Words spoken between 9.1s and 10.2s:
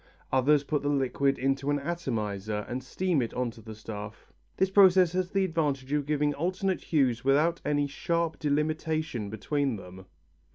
between them.